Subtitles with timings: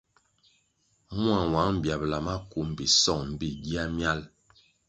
[1.21, 4.19] Mua nwang biabla maku mbpi song mbpí gia miál.